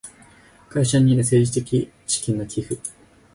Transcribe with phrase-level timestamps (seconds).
[0.67, 2.81] 会社による政治資金の寄付